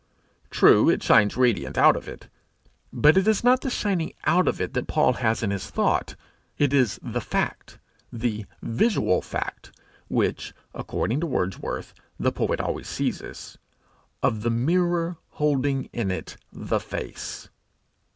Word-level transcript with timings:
True, 0.49 0.89
it 0.89 1.03
shines 1.03 1.37
radiant 1.37 1.77
out 1.77 1.95
of 1.95 2.07
it, 2.07 2.27
but 2.91 3.17
it 3.17 3.27
is 3.27 3.43
not 3.43 3.61
the 3.61 3.69
shining 3.69 4.13
out 4.25 4.47
of 4.47 4.59
it 4.59 4.73
that 4.73 4.87
Paul 4.87 5.13
has 5.13 5.43
in 5.43 5.51
his 5.51 5.69
thought; 5.69 6.15
it 6.57 6.73
is 6.73 6.99
the 7.03 7.21
fact 7.21 7.77
the 8.11 8.47
visual 8.63 9.21
fact, 9.21 9.71
which, 10.07 10.55
according 10.73 11.19
to 11.19 11.27
Wordsworth, 11.27 11.93
the 12.19 12.31
poet 12.31 12.59
always 12.59 12.87
seizes 12.87 13.59
of 14.23 14.41
the 14.41 14.49
mirror 14.49 15.17
holding 15.33 15.83
in 15.93 16.09
it 16.09 16.35
the 16.51 16.79
face. 16.79 17.49